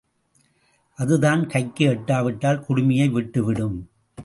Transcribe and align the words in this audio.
அது 0.99 1.19
தன் 1.19 1.47
கைக்கு 1.47 1.85
எட்டாவிட்டால் 1.89 2.63
குடுமியை 2.69 3.07
விட்டுவிடும். 3.11 3.77